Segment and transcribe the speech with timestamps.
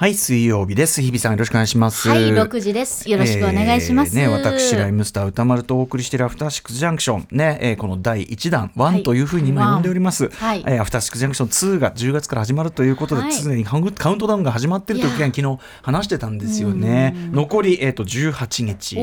[0.00, 1.02] はい、水曜日です。
[1.02, 2.08] 日比さんよろしくお願いします。
[2.08, 3.10] はい、6時です。
[3.10, 4.18] よろしくお願いします。
[4.18, 10.30] えーね、私、ライムスター歌丸とお送りしているアフターシックスジャンクション、ね、えーこの第1弾、1というふうに今呼んでおります。
[10.30, 17.14] はいえーアフターシックスジャンクション2が10月から始まるということで、はい常にカウントダウンが始まってるという件、昨日話してたんですよね。
[17.32, 18.96] 残り、えー、と18日。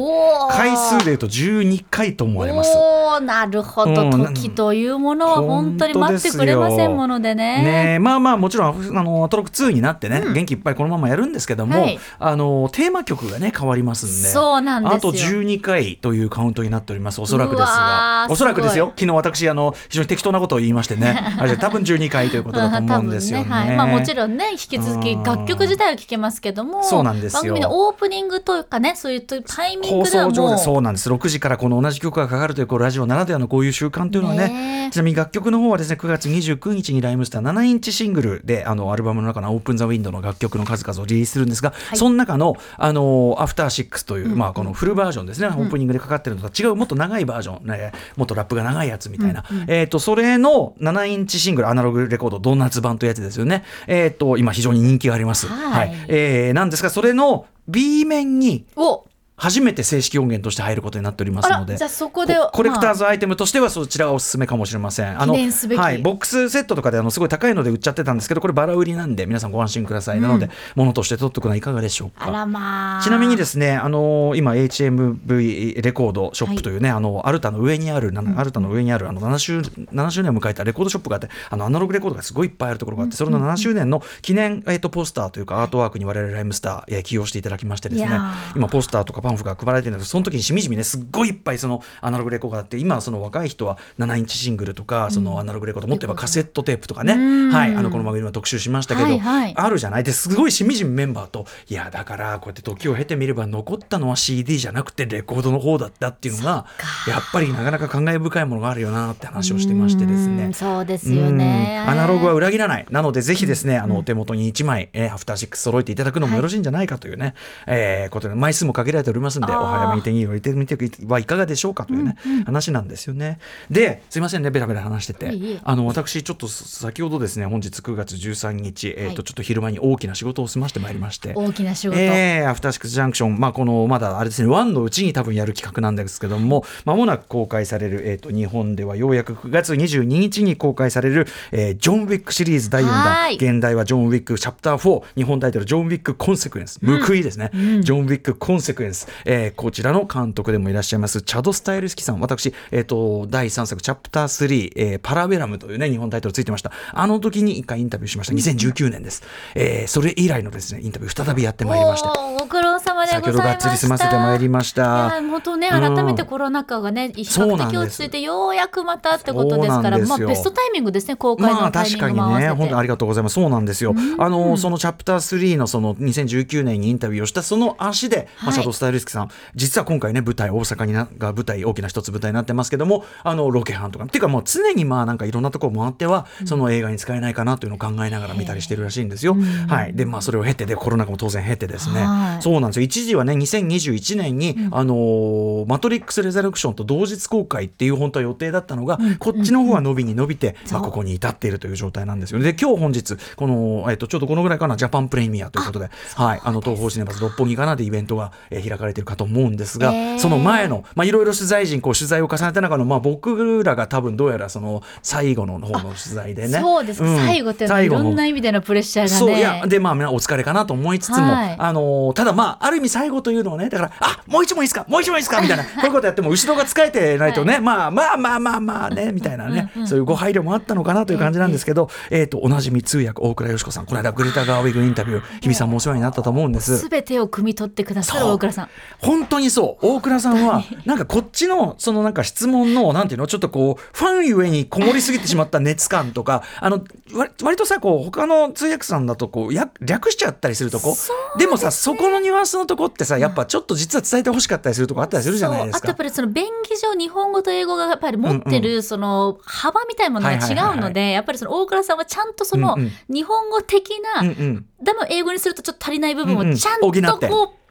[0.49, 2.73] 回数で言うと12回と思われます。
[2.75, 7.61] おーなるほど、うん時というものは本当に待ってくれませんものでね。
[7.61, 11.99] ねえまあまあもちろんあのアトロック2になってね、元気いっぱいこのままやるんですけども、はい。
[12.19, 14.29] あのテーマ曲がね変わりますんで。
[14.29, 14.97] そうなんですよ。
[14.97, 17.21] あと12回というカウントになっております。
[17.21, 18.27] おそらくですが。
[18.29, 18.93] おそらくですよ。
[18.95, 21.17] 昨日私あの非常に適当なことを言いましてね。
[21.37, 23.45] あれ多分12回ということだと思うんですよね。
[23.45, 23.75] ねはい。
[23.75, 25.23] まあ、もちろんね引き続きうん。
[25.23, 27.41] 楽曲自体は聴けますけどもそうなんですよ。
[27.41, 31.09] 番組のオープニングというかねそういうタイミン放グではもうそうなんです。
[31.09, 34.91] 6時からこの同じ曲がかかるというこうラジオならではのこういう習慣というのはねねえ。
[34.91, 41.97] ちなみに楽曲の方はですね9月29日にライムスター7インチシングルであのアルバムの中の「オープン・ザ・ウィンド」の楽曲の数々をリリースするんですが、い。
[41.97, 55.47] その中の「あのアフターシックスという、まあ、このフルバージョンですね、オープニングでかかってるのとは違うもっと長いバージョン、ね、もっとラップが長いやつみたいな、えー、とそれの7インチシングルアナログレコードドーナツ版というやつですよね、えー、と今非常に人気があります。
[55.47, 55.93] はい。
[56.07, 59.05] えーなんですがそれの B 面にお
[59.39, 65.21] 初めて正式音源として入ることになっておりますのでじゃあそこでココレクターまズアイテムとしてはそちらがおすすめかもしれません。
[65.21, 72.45] あの記念すべきはい、ボックスセットとかであのすごい高いので売っちゃってたんですけどこれバラ売りなんで皆さんご安心ください、なので物として取っておくのはいかがでしょうか。
[72.47, 73.03] まあ。
[73.03, 88.09] ちなみにですね、あの今 HMV レコードショップというね、あのアルタの上にある、なアルタの上にあるあの7周 ,7 周年を迎えたレコードショップがあって、あのアナログレコードがすごいいっぱいあるところがあって、それの7周年の記念、えっとポスターというかアートワークに我々ライムスター、えー起用していただきましてですね
[88.55, 97.51] 今ポスターとかパンフが配られてるんですけどその時にしみじみねすっごいいっぱいそのアナログレコードがあって今その若い人は7インチシングルとかそのアナログレコード持ってればカセットテープとかね、うん。
[97.51, 99.53] はいあのこの番組は特集しましたけど、はいはい。
[99.55, 100.33] あるじゃないです。
[100.33, 101.45] ごいしみじみメンバーと。
[101.69, 106.65] いやだからこうやって時を経てみれば残ったのは CD じゃなくてレコードの方だったっていうのが
[107.07, 110.45] やっぱりなかなか感慨深いものがあるよなって話をしてましてですね。
[110.45, 110.53] うん。
[110.53, 111.83] そうですよね。
[111.85, 111.91] うん。
[111.91, 112.85] アナログは裏切らない。
[112.89, 117.33] なので、ぜひですね、あの、お手元に1枚、えーアフターシックス揃えていただくのもよろしいんじゃないかというね、
[117.65, 123.39] えーことで、枚数も限られておりますんで、お早めに手に入れてみてはいかがでしょうかというね、話なんですよね。
[123.69, 125.59] で、すいませんね、ベラベラ話してて。
[125.63, 131.33] あの、私、ちょっと先ほどですね、本日9月13日、えっ、と、はいちょっと昼間に大きな仕事を済ましてまいりまして。
[131.35, 143.37] 大きな仕事、えーアフターシックスジャンクション、まあ、このまだあれですね、ワンのうちに多分やる企画なんですけども、まもなく公開される、えー、と日本ではようやく9月22日に公開される、えージョン・ウィックシリーズ第4はい。
[143.37, 159.23] 弾、現代はジョン・ウィックチャプター4、日本タイトル、ジョン・ウィック・コンセクエンス、報いですね、ジョン・ウィック・コンセクエンス、えーこちらの監督でもいらっしゃいます、チャド・スタイルスキさん、私、えー、と第3作、チャプター3、えーパラベラムというね、日本タイトルついてました、あの時に一回インタビューしました、2019年です。
[159.55, 162.11] えーそれ以来のですね、インタビュー、再びやってまいりました。
[162.11, 163.31] おーご苦労様でございました。
[163.31, 164.81] 先ほどがっつり済ませてまいりました。
[164.81, 168.49] いや本当ね改めてコロナ禍がね、比較的落ち着いてよ。
[168.49, 173.33] うやくまたってことですからまあベストタイミングですね公開まあのタイミ確かにングも合わせて、ね、本当にありがとうございます。
[173.33, 173.95] そうなんですよ。
[174.17, 189.35] あの、そのチャプター3のその2019年にインタビューをしたその足で、まあ、はいシャドウスタイルスキさん、実は今回ね、舞台、大阪になが舞台、大きな一つ舞台になってますけども、あの、ロケハンとか、っていうかもう常にまあなんかいろんなところ回っては、その映画に使えないかなというのを考えながら見たりしてるらしいんですよ。
[189.67, 189.93] はい。
[189.93, 192.41] で、まあそれを経て、で、コロナ禍も当然経てですね、はい。
[192.41, 192.83] そうなんですよ。
[192.97, 202.53] 一時はね、2021年に、あのーマトリックス・レザレクションと同日公開っていう本当は予定だったのが、こっちの方は伸びに伸びて、まあ、ここに至っているという状態なんですよね。
[202.53, 210.19] で、今日本日、この、えっと、ちょうどこのぐらいかな、ジャパンプレミアということで、はい、あの、東方シネマズ六本木かなでイベントが、えー開かれているかと思うんですが、へー。
[210.19, 216.59] その前の、まあ、いろいろ取材陣、こう、取材を重ねた中の、まあ、僕らが多分どうやらその、最後の方の取材でね。
[216.59, 219.19] そうです最後っていろんな意味でのプレッシャーがね。
[219.19, 221.55] そういやでまあお疲れかなと思いつつも、はい。
[221.57, 225.63] あのーただまあある意味最後というのはねだからあもう一問いいですかもう一問いいですかみたいな。
[225.77, 236.77] こういうことやっても後ろが使えてないとね、まあまあまあまあまあねみたいなね、そういうご配慮もあったのかなという感じなんですけど、えっ、とおなじみ通訳大倉佳子さんこの間グレタ・ガーウィグインタビュー日比さんもお世話になったと思うんです。
[236.77, 238.69] すべてを汲み取ってくださる大倉さん。
[238.99, 239.85] 本当にそう。
[239.85, 246.83] 大倉さんはなんかこっちのそのなんか質問のなんていうのちょっとこうファンゆえにこもりすぎてしまった熱感とかあの
[247.13, 250.95] 割割とさこう他の通訳さんだとこうや略しちゃったりするとこ。
[250.95, 255.77] そうでもさそこのニュアンスのとこってさやっぱちょっと実は伝えてほしかったりするとこあったりするじゃないですか。
[255.77, 256.03] あとやっぱ。
[256.03, 262.77] りその便宜上日本語と英語がやっぱり持ってるその幅みたいなものが違うのでやっぱりその大倉さんはちゃんとその
[263.09, 266.91] 日本語的な、でも英語にするとちょっと足りない部分をちゃんと
[267.27, 267.66] こう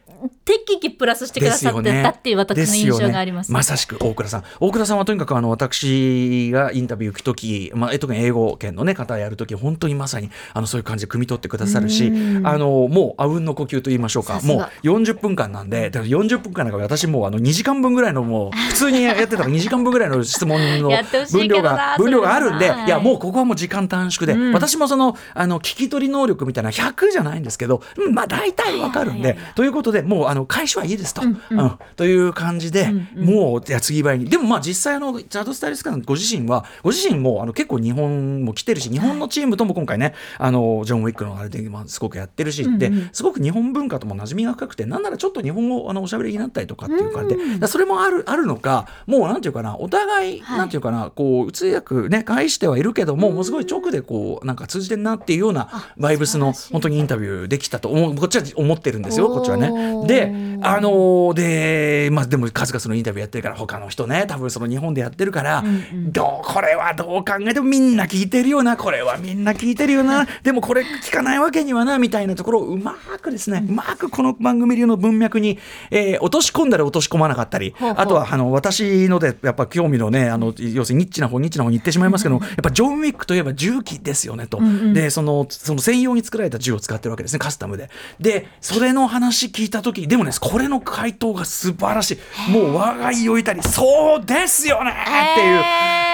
[0.46, 3.48] 適宜プラスしてくださってたっていう私の印象があります。
[3.48, 3.58] ですよね。
[3.58, 4.44] まさしく大倉さん。
[4.60, 12.12] 大倉さんはとにかくあの私がインタビュー行く時、まあ、特に英語圏の、ね、方やる時本当にまさにあのそういう感じで汲み取ってくださるし
[12.44, 14.40] あのもうあうんの呼吸と言いましょうか。
[14.42, 20.90] もう40分間なんでだから40分間なんか私もうあの2時間分ぐらいのもう普通にやってたら2時間分ぐらいの質問の
[21.32, 24.52] 分量が分量があるんでいいやもうここはもう時間短縮で、うん。
[24.52, 31.58] 私もそのあの聞き取り能力みたいな100じゃないんですけど、うんまあ大体わかるんでということでもうあの開始はいいですと、うんうん。
[31.60, 31.78] うん。
[31.96, 33.26] という感じで、うんうん。
[33.26, 42.78] もう矢継ぎ早にでもまあ実際あのチャートスタイリストさんご自身はご自身もあの結構日本も来てるし日本のチームとも今回ねあのジョン・ウィックのあれで、まあ、すごくやってるし、うんうん。
[42.78, 50.58] ですごく日本文化とも馴染みが深くてなんならちょっと日本語あのおしゃべりになったりとかっていう感じで、だからそれもあるあるのかもうなんていうかなお互い、はい。
[50.58, 59.70] なんていうかなこう通訳ね返してはいるけども、もうすごい直でこうなんか通じてんなっていうようなあバイブスの本当にインタビューできたと思うこっちは思ってるんですよこっちはね。
[59.70, 65.70] おーであのーでまあでも数々のインタビューやってるから他の人ね多分その日本でやってるから、うんう
[66.08, 66.12] ん。
[66.12, 69.16] どうこれはどう考えてもみんな聞いてるよなこれは。
[69.18, 70.26] みんな聞いてるよな。
[70.42, 75.58] でもこれ聞かないわけにはなみたいなところをうまくですねうまくこの番組流の文脈に、
[75.90, 78.02] えー落とし込んだり落とし込まなかったりほうほう。
[78.02, 84.94] あとはあの私のでやっぱ興味のねあの要するにニッチな方ニッチな方に行ってしまいますけど、やっぱジョン・ウィックといえば銃器ですよねと、んうん。
[84.94, 87.90] でそのその専用に作られた銃を使ってるわけですねカスタムで。
[88.18, 92.18] でそれの話聞いた時でもねこれの回答が素晴らし
[92.48, 92.50] い。
[92.50, 94.92] もう我が意をいたりそうですよね！
[94.92, 95.62] っていう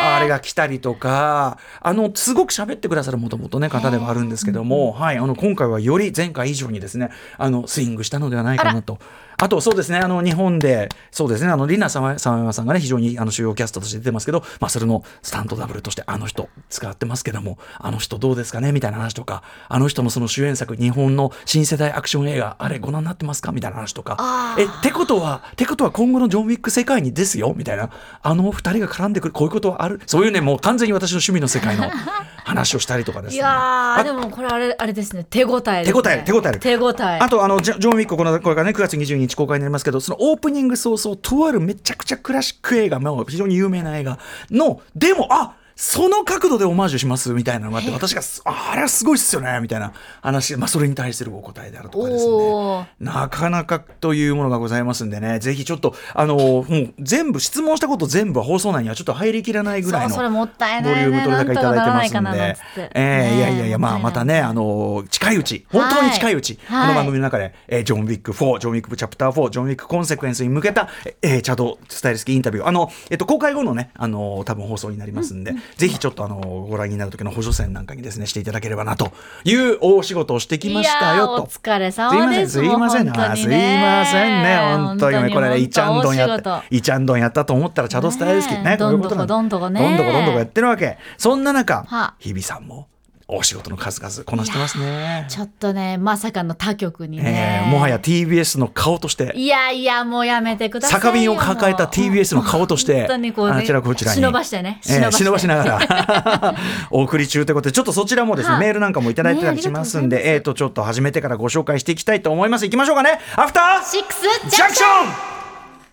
[0.03, 8.99] あれが来たりとかあのすごく喋ってくださるもともとね方ではあるんですけども、はい、あの今回はより前回以上にですねあのスイングしたのではないかなと。
[9.39, 23.51] あとそうですねあの日本でそうですねあのリナさま山さんがね非常にあの主要キャストとして出てますけど、まあ、それのスタントダブルとしてあの人使ってますけどもあの人どうですかねみたいな話とかあの人のその主演作日本の新世代アクション映画あれご覧になってますか？
[23.51, 24.55] みたいな話とか。
[24.59, 27.53] えってことはってことは今後のジョン・ウィック世界にですよ？
[27.57, 27.91] みたいな
[28.23, 31.91] あの二人が絡んでくるこういうことはあるそういうねもう完全に私の趣味の世界の
[32.45, 33.43] 話をしたりとかですいね。
[33.43, 35.25] やーでもこれあれあれですね。
[35.29, 35.85] 手応えね。
[35.85, 37.19] 手応え手応え手応え。
[37.21, 44.19] あとあのジョン・ウィックこのこれがね9月22日公開になりますけどそのオープニング早々とあるめちゃくちゃクラシック映画も非常に有名な映画
[44.51, 52.89] のでもあその角度でオマージュしますみたいなのがあって私がああれはすごいっすよねみたいな話、まあ、それに対するお答えであるとかですね。
[53.01, 55.39] なかなかというものがございますんでね。
[55.39, 56.67] ぜひちょっとあのもう
[56.99, 62.57] 全部質問したこと全部は放送内にはちょっと入りきらないぐらいのボリューム取り高いただいてますんで。
[62.95, 66.87] えーいやいやいや、まあ、またね、あの近いうち、本当に近いうち、はい。
[66.89, 70.89] この番組の中で、えージョン・ウィック4、ジョン・ウィックチャプター4、ジョン・ウィックコンセクエンスに向けた、
[71.23, 76.37] えーチャド・スタイルスキーインタビュー、あの、えっと、公開後のね、あの多分放送になりますんで、ぜひちょっと、あの
[76.69, 79.13] ご覧になる時の補助線なんかにですね、していただければなと
[79.45, 81.33] いう大仕事をしてきましたよと。
[81.33, 82.53] いやーお疲れすいません、様です。
[82.53, 84.57] すいません、もう本当にあすいませんね、
[84.87, 90.99] 本当にこれ、イチャンドンやった、イチャンドンやったと思ったら、チャドスタイルスキーね、こういうことなんどんどこどんどこねどんどこどんどこやってるわけ。
[91.17, 92.89] そんな中は、日比さんも
[93.35, 95.27] お仕事の数々こなしてますね。
[95.29, 99.33] ちょっとねまさかの他局にね、えーもはや TBS の顔として。
[99.35, 101.03] いやいやもうやめてくださいよ。
[101.03, 104.17] 酒瓶を抱えた TBS の顔として本当にこうねあちらこちらに。
[104.21, 105.79] 忍ばしてねえー忍ばしながら。
[105.79, 106.55] ら
[106.91, 108.65] お送り中ということでちょっとそちらもですねはい。
[108.65, 112.67] メールなんかもいただいてたりしますんで、ねえーとちょっと始めてからご紹介していきたいと思います。
[112.67, 113.19] いきましょうかね。
[113.37, 113.85] アフター。
[113.85, 114.21] シックス
[114.57, 114.89] ジャンクション。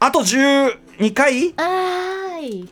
[0.02, 1.54] あと12回？
[1.58, 2.70] はーい。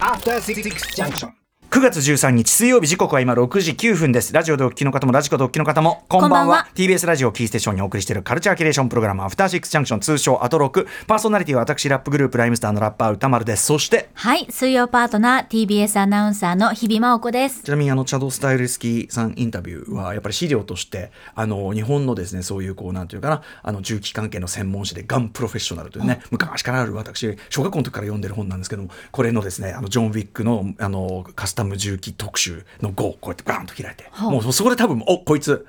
[0.00, 0.62] After Six
[0.96, 1.45] Junction.
[1.76, 4.32] 9月13日水曜日時刻は今6時9分です。
[4.32, 6.38] ラジオでお聞きの方もラジコでお聞きの方もこんばんは。
[6.38, 6.68] こんばんは。
[6.74, 10.88] TBS ラジオキーステーションにお送りしているカルチャーキュレーションプログラムアフターシックスジャンクション通称アトロク。
[11.06, 13.66] パーソナリティは私ラップグループライムスターのラッパー歌丸です。
[13.66, 14.08] そして。
[14.14, 17.62] はい水曜パートナー TBS アナウンサーの日比真央子です。
[17.62, 34.04] ちなみにあのチャド・スタイルスキーさんインタビューはやっぱり資料としてあの日本のですねそういうこうなんていうかなあの銃器関係の専門誌でガンプロフェッショナルというね昔からある私小学校の時から読んでる本なんですけどもこれのですねあのジョン・ウィックのあのカスタム銃器特集の5をこうやってバーンと開いて。
[34.10, 35.66] はあもうそこで多分おこいつ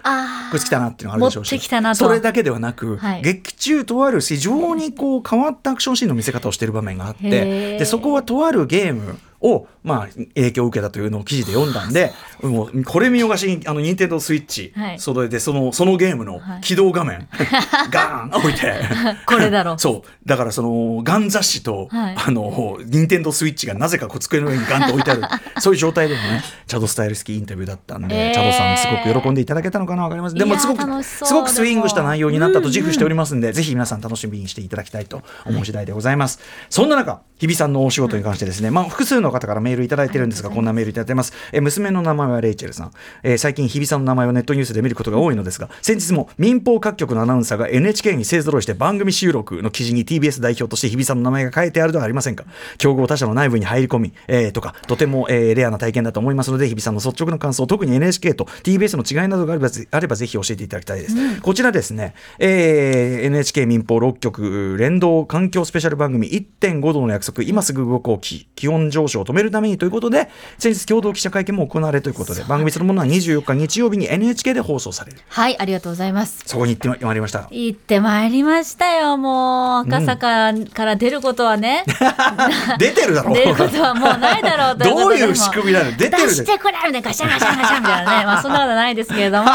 [0.52, 1.70] こいつ来たなっていうのがあるでしょうし。
[1.96, 3.22] それだけではなく、はい。
[3.22, 7.30] 劇中とある非常にこう変わったアクションシーンの見せ方をしている場面があって
[7.78, 9.18] でそこはとあるゲーム
[9.54, 15.00] を、まあ、影響を受けたというのを記事で読んだんで もうこれ見よがしにあの任天堂スイッチ、はい。
[15.00, 16.62] それでそのそのゲームのはい。
[16.62, 17.28] 起動画面、
[17.92, 18.74] ガーン置いて。
[19.26, 19.74] これだろ。
[19.74, 20.28] うそう。
[20.28, 22.16] だからそのガン雑誌と、はい。
[22.18, 25.24] あの任天堂スイッチがなぜか机の上にガンと置いてある。
[25.60, 28.34] そういう状態でのねチャドスタイルスキーインタビューだったんで、えー。
[28.34, 30.36] チャドさんすごく喜んでいただけたのかなわかります。
[30.36, 36.40] でもすごくすごくスイングした内容になったと自負しておりまますんで、ぜひ皆さん楽しみにしていただきたいと思う次第でございます。
[36.70, 42.92] そんな中、日比さんのお仕事に関してですね、まあ複数の方方からメールいただいてるんですがこんなメールいただいてます、えー娘の名前はレイチェルさん、
[43.24, 52.46] えー最近日比さんの名前をネットニュースで見ることが多いのですが先日も民放各局のアナウンサーが NHK に勢ぞろいして番組収録の記事に TBS 代表として日比さんの名前が書いてあるではありませんか？
[52.78, 76.44] 競合他社の内部に入り込み、えーとかとても、えーレアな体験だと思いますので日比さんの率直な感想特に NHK と TBS の違いなどがあればぜあればぜひ教えていただきたいです、こちらですね、えー NHK 民放6局連動環境スペシャル番組1.5度の約束今すぐ動こうき気温上昇を止めるためにということで先日共同記者会見も行われということで番組そのものは24日日曜日に NHK で放送されるはい、ありがとうございます。
[76.46, 79.88] そこに行ってまいりました行ってまいりましたよ、もう。
[79.88, 81.84] 赤坂から出ることはね。
[82.80, 84.78] 出てるだろ出ることはもうないだろう。
[84.78, 85.92] どういう仕組みなの？
[85.92, 88.26] 出てる出してくれみたいなガシャンガシャンガシャンみたいなね。
[88.26, 89.50] まあそんなことないですけれども。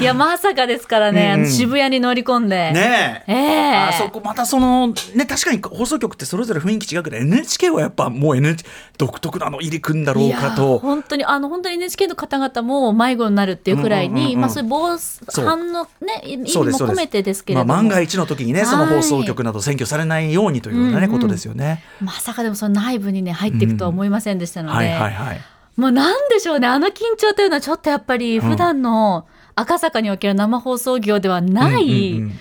[0.00, 2.72] いや、まさかですからね、うんうん渋谷に乗り込んで。
[2.72, 10.78] ねえええあそこまたそのね確かに放送局ってそれぞれ雰囲気違うけど NHK はやっぱもう NHK 独特なの入り組んだろうかと。
[10.78, 14.68] 本当にあの本当に NHK の方々も迷子になるっていうくらいに、まあそういう。
[14.68, 14.98] 防
[15.42, 21.82] 犯のね意味も込めてですけれども、まあ、万が一の時にねその放送局など占拠されないようにというようなね、ことですよね。
[22.00, 25.40] まさかでもその内部にね入っていくとは思いませんでしたので、はいはいはい。
[25.76, 32.32] もうなんでしょうねあの緊張というのはちょっとやっぱり普段の赤坂における生放送業ではない、うんうんうん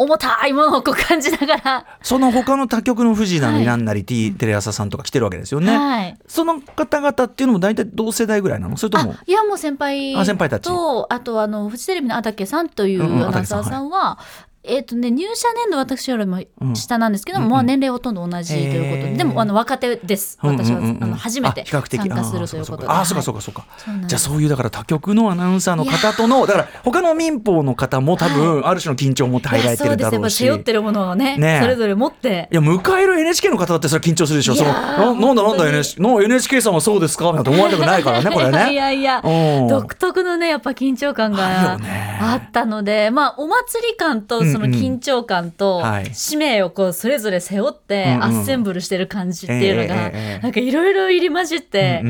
[0.00, 3.60] 重たいものをこう感じながら、その他の他局の富士なはい。
[3.60, 5.76] りなんなり、T テレ朝さんとか来てるわけですよね。
[5.76, 6.18] はい。
[6.26, 8.78] その方々っていうのも大体同世代ぐらいなの？
[8.78, 10.64] それともあいやもう先輩あ先輩たち。
[10.64, 14.18] とあとあのフジテレビのあたけさんというアナウンサーさんは、
[14.62, 16.42] えっ、とね入社年度私よりも
[16.74, 17.52] 下なんですけども、うんうん。
[17.52, 19.16] まあ年齢ほとんど同じということで、へー。
[19.16, 20.38] でもあの若手です。
[20.42, 20.96] 私は、うんうんうん。
[20.96, 22.00] うんあの初めてあ比較的。
[22.00, 22.88] 参加するということで。
[22.88, 23.42] あーそうかそうかか。
[23.42, 30.00] そうかじゃあそういうだから他局のアナウンサーの方とのだから他の民放の方も多分ある種の緊張を持って入られてるだろうし。
[30.00, 31.60] いやそうですやっぱ背負ってるものをねねえ。
[31.62, 32.48] それぞれ持って。
[32.52, 34.54] いや迎える NHK の方だってそれは緊張するでしょ。
[34.56, 37.32] そのななんだなんだ NHK の NHK さんはそうですか？
[37.32, 38.72] なんて思われたくないからねこれね。
[38.74, 39.68] いやいやうん。
[39.68, 41.78] 独特のねやっぱ緊張感が
[42.20, 52.02] あったのでまあお祭り感とその緊張感と使命をこうそれぞれ背負ってアッセンブルしてる感じっていうのがなんかいろいろ入り混じって。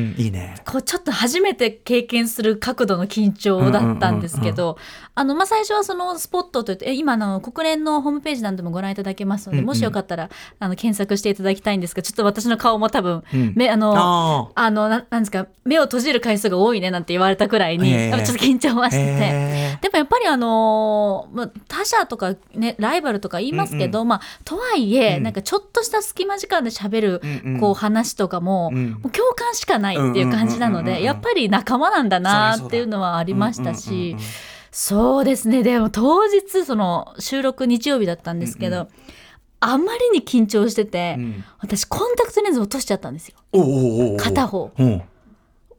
[0.66, 4.78] こうちょっと初めて経験する角度の緊張だったんですけど、
[5.14, 13.52] あのまあ最初はそのスポットといってえ今の国連のホームページなんでもご覧いただけますので、もしよかったらあの検索していただきたいんですがちょっと私の顔も多分、うん。
[13.56, 18.90] 目あのああのななんですか目を閉じる回数が多いねなんて言われたくらいに、 ちょっと緊張はあ。
[18.90, 19.10] してて。
[19.10, 25.22] へでもやっぱりあのーまあ、他者とかねライバルとか言いますけど、まあとはいえ、うん。
[25.22, 27.60] なんかちょっとした隙間時間で喋る、うんうん。
[27.60, 28.92] こう話とかも,、うん。
[28.92, 31.00] もう共感しかないっていう感じなのうんうんうんうんうん。
[31.00, 34.18] でやっぱり仲間なんだなっていうのはありましたし、うんうんうんうん
[34.72, 35.64] そうですね。
[35.64, 38.88] でも当日その収録日曜日だったんですけど、うんう
[39.60, 41.44] あまりに緊張してて、うん。
[41.58, 43.36] 私コンタクトレンズ落としちゃったんですよ。
[43.52, 44.70] おうおうお片方。
[44.78, 45.02] うん。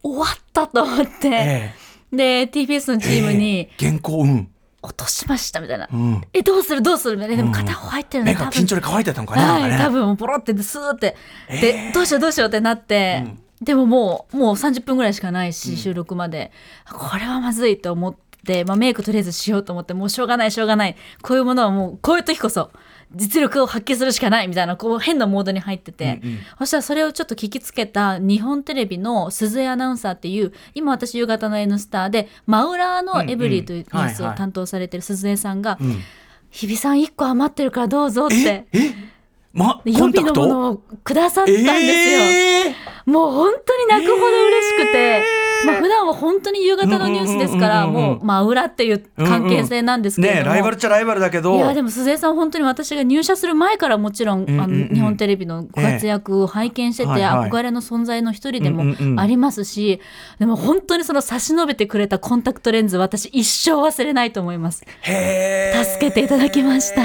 [0.03, 1.73] 終わったと思って、え
[2.11, 3.69] で TBS のチームにえ。
[3.79, 4.50] 原稿うん
[4.83, 5.87] 落としましたみたいな。
[5.91, 6.21] うん。
[6.33, 6.81] えどうする？
[6.81, 7.17] どうする？
[7.17, 7.37] みたいな。
[7.37, 8.63] でも片方入ってるね、目が多分。
[8.63, 9.77] 緊張で乾いてたのかねなはい、ね。
[9.77, 11.15] 多分ポロってスーって、
[11.49, 13.23] でどうしようどうしようってなって、
[13.61, 16.51] でももうもう30分ぐらいしかないし、収録まで。
[16.91, 19.93] これはまずいと思って、まあ、メイクとりあえずしようと思って。
[19.93, 20.95] もうしょうがないしょうがない。
[21.21, 22.71] こういうものはもうこういう時こそ
[23.13, 26.39] 実力を発揮するしかないみたいなこう変なモードに入ってて、うんうん。
[26.59, 35.99] そしたらそれをちょっと聞きつけた日本テレビの鈴江アナウンサーっていう今私夕方の「N スタ」で真裏のエブリィというニュースを担当されてる鈴江さんがうん
[36.51, 38.35] 「日比さん1個余ってるからどうぞ」って。
[38.73, 38.79] え？
[38.79, 39.10] え？
[39.53, 40.33] まで予コンタクト？
[40.35, 41.71] 備のものをくださったんですよ。
[41.73, 45.23] ええもう本当に泣くほど嬉しくて、
[45.65, 50.43] まあ普段は本当に夕方のニュースですから、うんうんうんうんもうまあ裏っていう関係性なんですけれども。
[50.43, 51.55] ねライバルっちゃライバルだけど。
[51.55, 59.99] いやでも鈴江さん本当に私が入社する前からもちろん、うんうんうんあの日本テレビのご活躍を拝見してて、憧れの存在の一人でもうんうんうんありますし、
[60.39, 64.85] でも本当にその差し伸べてくれたコンタクトレンズ私一生忘れないと思います。
[64.85, 64.87] 助
[65.99, 67.01] けていただきました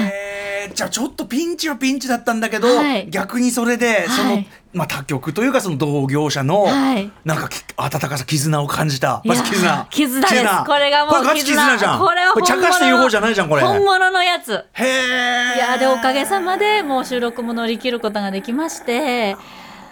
[0.77, 3.09] じゃあちょっとピンチはピンチだったんだけど、はい。
[3.09, 7.11] 逆にそれでその、はいまあ、他局というかその同業者の、はい。
[7.25, 9.23] なんかき温かさ絆を感じた。
[9.25, 9.87] 絆。
[9.89, 10.43] 絆です。
[10.67, 11.77] これがもうこれガチ絆。
[11.79, 11.99] じゃん。
[11.99, 13.63] これは茶化して言う方じゃないじゃんこれ。
[13.63, 14.53] 本物のやつ。
[14.73, 19.35] へえいやでおかげさまでもう収録も乗り切ることができまして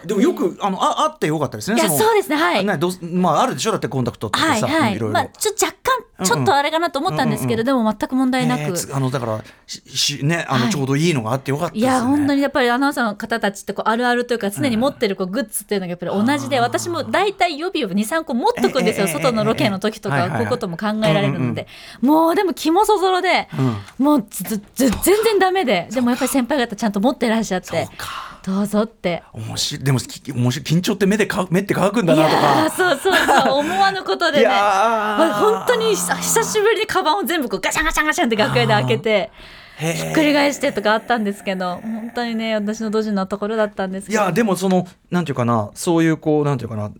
[0.05, 2.65] でもよくあのああってよかったですねいやのそうですねはい。
[2.65, 4.99] ねどうまああるでしょだってコンタクトってさ、はいはい。
[4.99, 5.13] ろいろ。
[5.13, 10.71] まあちょっと若干ちょっとあれかなと思ったんですけど、でも全く問題なく、えーつあのだからししねあのはい。
[10.71, 16.63] ちょうどいいのがあってよかったですね、いや本当にやっぱりアナウンサーの方たちってこうあるあるというか常に持ってるこうグッズっていうのがやっぱり同じで、あー。
[16.63, 21.67] 私も大体予備を23個持っとくんですよ、ええ外のロケの時とはいはいはいかこういうことも考えられるので、
[22.01, 23.49] もうでも肝そぞろで、
[23.97, 27.67] もうずずず全然ダメででもやっぱり先輩方ちゃんと持ってらっしゃって。
[27.67, 29.23] そうかどうぞって。
[29.33, 29.83] 面白い。
[29.83, 32.69] でもき面白い緊張って目でか目って乾くんだいなとか。
[32.69, 34.45] そうそうそう思わぬことでね。
[34.47, 39.31] 本当に久久しぶりにカバンを全部こうガシャンガシャンガシャンって楽屋で開けて
[39.79, 44.21] ひっくり返してとかあったんですけど本当にね私のドジなところだったんですけど。
[44.21, 46.91] いやでもそのなんていうかなそういうこうなんていうかな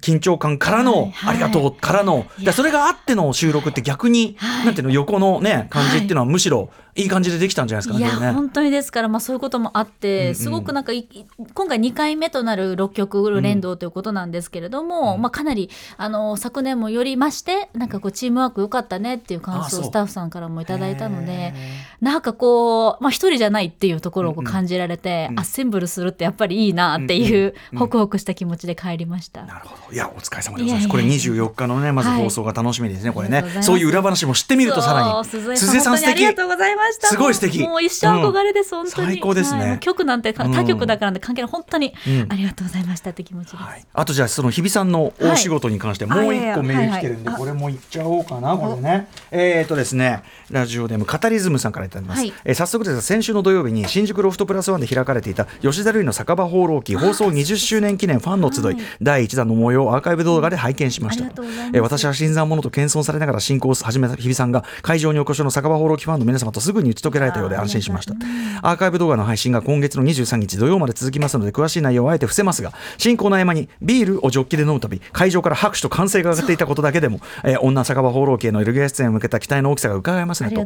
[0.00, 1.34] 緊張感からの、はいはい。
[1.34, 2.24] ありがとうからの。
[2.54, 4.64] それがあっての収録って逆に、はい。
[4.66, 8.32] なんていうの横のね感じっていうのはむしろいい感じでできたんじゃないですかいやね。
[8.32, 10.34] 本当にですから、まあ、そういうこともあって、うんうん。
[10.34, 21.54] すごくなんかいい今回2回目となる6曲連動ということなんですけれども、まあ、かなりあの昨年もよりましてなんかこうチームワーク良かったねっていう感想をスタッフさんからもいただいたのでへ
[22.00, 25.38] なんかこう、まあ、一人じゃないっていうところを感じられて、うん。
[25.38, 27.78] アッセンブルするってやっぱりいいなっていう、うんうん。
[27.78, 29.44] ホクホクした気持ちで帰りました。
[29.44, 29.92] なるほど。
[29.92, 32.22] いやお疲れ様でございますこれ24日のねまずはい。
[32.22, 33.44] 放送が楽しみですね、これね。
[33.60, 35.24] そういう裏話も知ってみるとさらに。
[35.24, 36.10] 鈴江さん素敵。
[36.10, 37.08] ありがとうございました。
[37.08, 37.60] すごい素敵。
[37.60, 39.06] もう一生憧れです、本当に。
[39.08, 39.60] 最高ですね。
[39.60, 39.68] はい。
[39.70, 42.26] もう曲なんて他局だからなんて関係ない、本当にうん。
[42.32, 43.56] ありがとうございましたって気持ちです。
[43.56, 49.08] はい、あとじゃあその日比さんのお仕事に関してもう一個はいメール来てるんでこれもいっちゃおうかなこれね。
[49.30, 52.32] えっ、とですねラジオネームカタリズムさんからいただきます、はい。
[52.44, 58.76] えー早速ですが先週の土曜日に新宿ロフトプラスワンで開かれていた吉田類の酒場放浪記放送20周年記念ファンの集い、はい。
[59.00, 61.24] 第1弾の模様をアーカイブ動画で拝見しました。
[61.24, 68.14] えー私は新参者と謙遜されながら進行を始めた日比さんが会場にお越しの酒場放浪記ファンの皆様とすぐに打ち解けられたようで安心しました。
[68.62, 80.60] アーカイブ動画の配信が今月の23日土曜まで続きますので詳しい内容はあえて伏せますが進行の合間にビールをジョッキで飲むたび会場から拍手と歓声が上がっていたことだけでも、えー女酒場放浪記へのレギュラー出演を向けた期待の大きさが伺えますねと。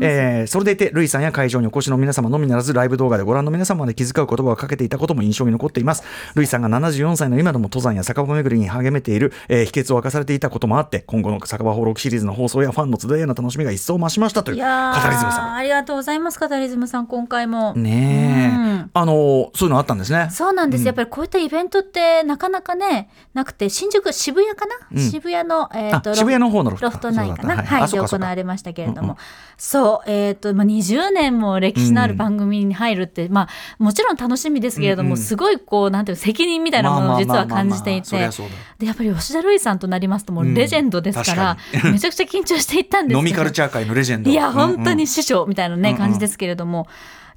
[0.00, 6.04] えーそれでいてルイさんや会場にお越しの皆様のみならずライブ動画でご覧の皆様まで気遣う言葉をかけていたことも印象に残っています。
[6.34, 17.74] ルイさんが74歳の今でも登山や酒場巡りに励めている、えー秘訣を明かされていたこともあって今後の酒場放浪記シリーズの放送やファンの集いへの楽しみが一層増しましたというカタリズムさんありがとうございますカタリズムさん今回も。
[17.74, 18.27] ねえ、うん
[18.92, 20.28] あのーそういうのあったんですね。
[20.30, 20.86] そうなんです、うん。
[20.86, 25.10] やっぱりこういったイベントってなかなかねなくて新宿渋谷かな、うん。
[25.10, 26.88] 渋谷の、えーとあ渋谷の方のロフト。
[26.88, 29.16] ロフト内かな、はい、で行われましたけれども、
[29.56, 38.30] そう、えっ、と、まあ、20年も歴史のある番組に入るって、まあ、もちろん楽しみですけれども、すごいこう、なんていうの責任みたいなものを実は感じていて。
[38.78, 41.92] で、やっぱり吉田類さんとなりますと、もうレジェンドですから、うん。
[41.92, 43.20] めちゃくちゃ緊張していったんですけど。
[43.20, 44.30] 飲みカルチャー界のレジェンド。
[44.30, 46.86] いや、うん本当に師匠みたいなね、感じですけれども。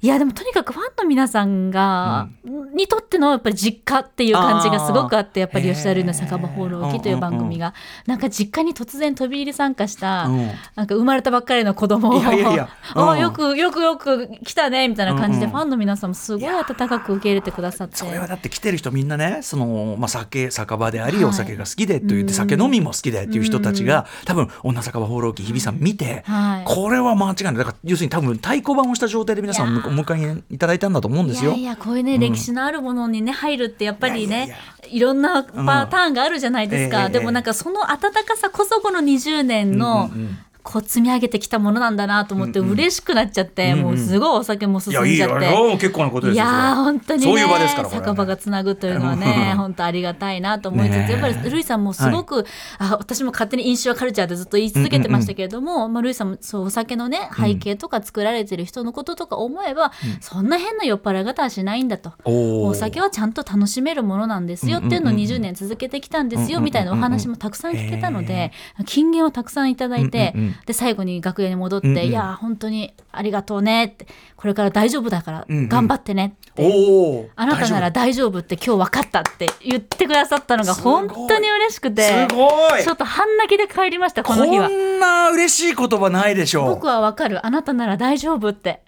[0.04, 2.28] いやでもとにかくファンの皆さんが、
[2.74, 7.72] にとってのやっぱり実家っていう感じがすごくあってやっぱり吉田類の酒場放浪記という番組が、
[8.06, 10.50] なんか実家に突然飛び入り参加した、うん。
[10.74, 12.68] なんか生まれたばっかりの子供をいやいやいや。
[12.96, 13.10] うん。
[13.10, 15.56] あよくよくよく来たねみたいな感じで、うんうん。
[15.56, 17.98] ファンの皆さんもすごい温かく受け入れてくださって。
[17.98, 21.24] それはだって来てる人みんなねその、まあ、酒酒場であり、はい。
[21.26, 26.64] お酒が好きでと言って酒飲みも好きでっていう人たちが、多分女酒場放浪記日比さん見て、はい。
[26.64, 27.54] これは間違いない。
[27.54, 31.52] だから要するに多分太鼓判をした状態で皆さんいやーお迎えいただいたんだと思うんですよ。
[31.52, 34.56] いやいやこういうね、歴史のあるものにね入るってやっぱりね
[34.88, 42.72] いろんなパターンがあるじゃないですか、でもなんかその温かさこそこの20年の、うんうんうんこう積み上げてきたものなんだなと思ってうんうん。
[42.72, 43.84] 嬉しくなっちゃって、うんうん。
[43.84, 45.50] もうすごいお酒も進んじゃって。
[45.50, 46.44] もう結構なことですよ。
[46.44, 47.26] いやー本当にね。
[47.26, 47.94] そういう場ですからね。
[47.94, 52.46] 酒場がつなぐというのはね本当ありがたいなと思いつつ、やっぱりルイさんもすごく、
[52.78, 62.12] あ私も勝手に飲酒はカルチャーでずっと言い続けてましたけれども、まあ、ルイさんもそうお酒のね背景とか作られてる人のこととか思えば、そんな変な酔っ払い方はしないんだと。
[62.24, 68.52] お酒はちゃんと楽しめるものなんですよっていうのを20年続けてきたんですよみたいなお話もたくさん聞けたので
[68.86, 71.96] 金言をたくさんいただいてうんうんうんで最後に楽屋に戻っうんうん。
[71.96, 75.68] て「いやー本当にありがとうね」って「これから大丈夫だからうんうん。
[75.68, 76.62] 頑張ってね」って。
[76.62, 78.38] おーあなたなら大丈夫。
[78.40, 82.82] って今日分かったって言ってくださったのが本当に嬉しくてすごい。
[82.82, 84.68] ちょっと半泣きで帰りましたこの日は。
[84.68, 86.68] こんな嬉しい言葉ないでしょう。
[86.70, 87.44] 僕は分かる。
[87.46, 88.82] あなたなら大丈夫って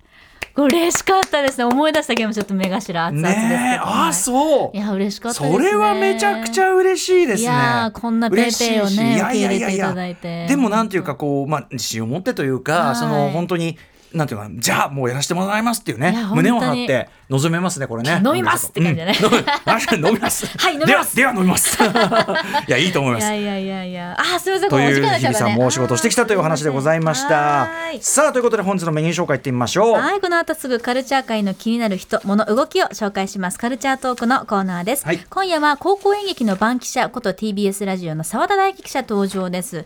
[0.57, 1.65] 嬉しかったですね。
[1.65, 3.73] 思い出したけどちょっと目頭熱々ですけど、ね。
[3.75, 3.79] え。
[3.79, 4.77] あはいそう。
[4.77, 5.59] いや嬉しかったですね。
[5.59, 7.43] それはめちゃくちゃ嬉しいですね。
[7.43, 9.19] いやーこんなペーペーをねい。
[9.19, 10.47] やいやいやい受け入れていやただいて。
[10.47, 12.97] でもなんていうかこう、まあ、自信を持ってというか、はい。
[12.97, 13.79] その本当に
[14.15, 18.23] なんていうかじゃあもうやらせてもらいますっていうね胸を張って臨めますねこれね。
[18.25, 19.19] 飲みますって感じだね。
[19.21, 20.47] うん飲みます。
[20.59, 21.17] はい飲みます。
[21.17, 21.79] では飲みます。
[22.69, 23.25] いやいいと思います。
[23.27, 24.17] いやいやいやいや。
[24.19, 27.35] あーすみませんという日比さんもお仕事してきたというお話でございました。
[27.35, 27.99] はい。
[28.01, 29.93] さあということで本日のメニュー紹介いってみましょう。
[29.95, 33.59] はい、この後すぐカルチャー界の気になる人、物、動きを紹介します。
[33.59, 35.05] カルチャートークのコーナーです。
[35.05, 35.25] はい。
[35.29, 39.85] 今夜は高校演劇の番記者こと TBS ラジオの澤田大樹記者登場です。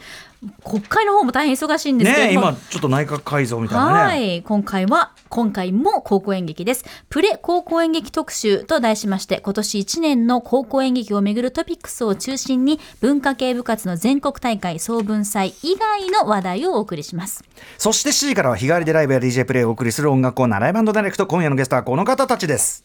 [0.65, 3.93] 国会の方も大変忙しいんですけども、今ちょっと内閣改造みたいなね。
[3.93, 6.85] はい、今回は今回も高校演劇です。
[7.09, 17.43] プレ高校演劇特集と題しまして、今年1年の高校演劇をめぐるトピックスを中心に文化系部活の全国大会総文祭以外の話題をお送りします。
[17.77, 21.27] そして C からは日替わりでライブや DJ プレイをお送りする音楽コーナーライブダイレクト。
[21.27, 22.85] 今夜のゲストはこの方たちです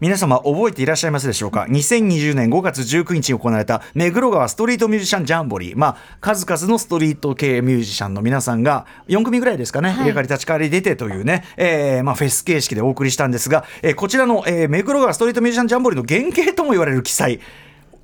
[0.00, 5.76] 皆様覚えていらっしゃいますでしょうか？2020年5月19日に行われた目黒川ストリートミュージシャンジャンボリー。
[5.76, 17.40] まあ数々のストリート系ミュージシャンの皆さんが4組ぐらいですかね、入れ替わり立ち替わり出てというね、えーまあ、フェス形式でお送りしたんですが、えーこちらの、えー目黒川ストリートミュージシャンジャンボリーの原型とも言われる記載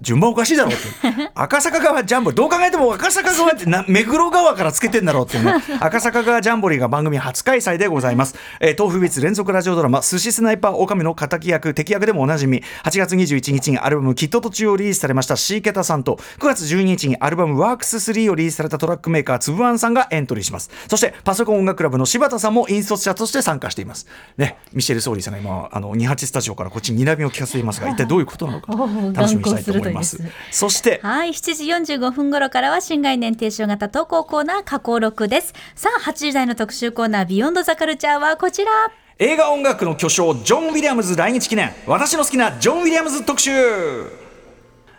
[0.00, 1.30] 順番おかしいだろうって。
[1.34, 5.54] 赤坂川ジャンボリーどう考えても赤坂川ってな目黒川からつけてんだろうっていうね。
[5.80, 12.62] 赤坂川ジャンボリーが番組初開催でございます、えー、 tofubeats 連続ラジオドラマ寿司スナイパー狼の敵役敵役でもおなじみ。
[12.84, 20.70] 8月21日にアルバム「きっと途中」をリリースされましたシーケタさんと9月12日にアルバム「ワークス3をリリースされたトラックメーカーつぶあんさんがエントリーします。
[20.88, 24.06] そしてパソコン音楽クラブの柴田さんも引率者として参加しています。
[24.36, 28.72] ねミシェル・ソーリーさんが今あの28スタジオからこっちに睨みを聞かせていますが一体どういうことなのか
[29.12, 35.54] 楽しみにしたいと思います眼光鋭いでそしてはい、7時45分頃からは新概念提唱型投稿コーナー加工録です。
[35.74, 38.70] さあ、8時台の特集コーナービヨンドザカルチャーはこちら。
[39.18, 44.25] 映画音楽の巨匠ジョン・ウィリアムズ来日記念私の好きなジョン・ウィリアムズ特集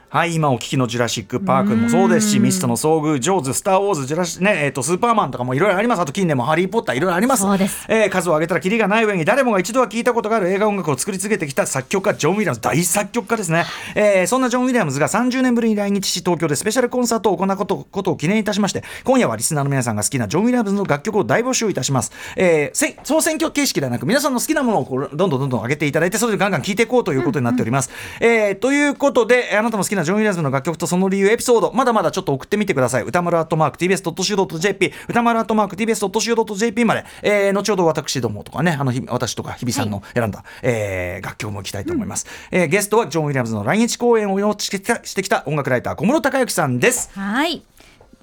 [0.09, 6.01] はい今お聞きの「ジュラシック・パーク」もそうですし「ミストの遭遇」「ジョーズ」「スター・ウォーズ」ジュラシ、ねえー、とスーパーマンとかもいろいろあります。
[6.01, 7.41] あと近年も「ハリー・ポッター」いろいろあります。
[7.41, 7.85] そうです。
[7.89, 13.65] えー数を挙げたらキリがない上に誰もが一度は聞いたことがある映画音楽を作り続けてきた作曲家ジョン・ウィリアムズ大作曲家ですね、
[13.95, 27.89] えーそんなジョン・ウィリアムズが30年ぶりに来日し東京でスペシャルコンサートを行うことことを記念いたしまして今夜はリスナーの皆さんが好きなジョン・ウィリアムズの楽曲を大募集いたします、えーせ総選挙形式ではなく皆さんの好きなものをこうどんどんどんどん上げていただいてそれでガンガン聴いていこうということになっております、
[28.21, 33.03] えーということであなたも好きなジョン・ウィリアムズの楽曲とその理由エピソードまだまだちょっと送ってみてください。
[33.03, 47.09] 歌丸アットマーク TBS.CO.JP 歌丸アットマーク TBS.CO.JP まで、えー後ほど私どもとかねあのひ私とか日比さんの選んだ、えー楽曲もいきたいと思います、えーゲストはジョン・ウィリアムズの来日公演を予してきた音楽ライター小室孝之さんです。
[47.13, 47.63] はい。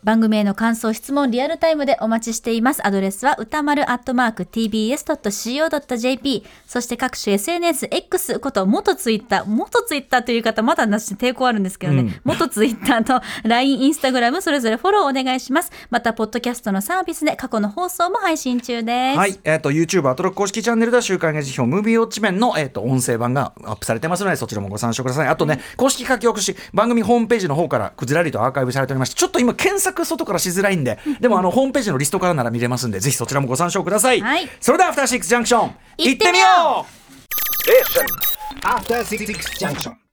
[0.04, 2.86] 番組への感想、質問、リアルタイムでお待ちしています。
[2.86, 6.44] アドレスは歌丸アットマーク tbs.co.jp。
[6.66, 15.72] そして各種 SNS、X こと元ツイッター、元ツイッターという方、まだなし抵抗あるんですけどね、元ツイッターと LINE、インスタグラム、それぞれフォローお願いします。
[15.88, 19.18] また、ポッドキャストのサービスで過去の放送も配信中です。
[19.18, 25.28] はい、えっ、と YouTube アトロック公式チャンネルでは週刊映画辞表ムービーウォッチメンのえっ、と音声版がアップされてますのでそちらもご参照ください。
[25.28, 34.20] あとね、公式書き起こし番組ホームページの方からくずらりとアーカイブされておりまして、ちょっと今検索外からしづらいんで、でもあのホームページのリストからなら見れますんで、ぜひそちらもご参照ください。
[34.20, 37.04] はいそれではアフターシックスジャンクション行ってみよう。
[38.66, 39.26] After Six
[39.58, 40.03] Junction.